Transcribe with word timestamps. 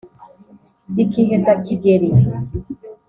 Zikiheta 0.93 1.53
Kigeli, 1.63 2.09